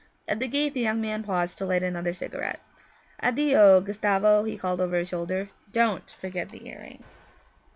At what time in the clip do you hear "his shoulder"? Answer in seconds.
4.97-5.51